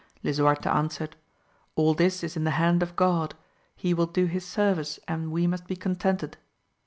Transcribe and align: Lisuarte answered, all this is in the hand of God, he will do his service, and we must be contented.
Lisuarte 0.23 0.65
answered, 0.65 1.15
all 1.75 1.93
this 1.93 2.23
is 2.23 2.35
in 2.35 2.43
the 2.43 2.49
hand 2.57 2.81
of 2.81 2.95
God, 2.95 3.35
he 3.75 3.93
will 3.93 4.07
do 4.07 4.25
his 4.25 4.43
service, 4.43 4.99
and 5.07 5.31
we 5.31 5.45
must 5.45 5.67
be 5.67 5.75
contented. 5.75 6.37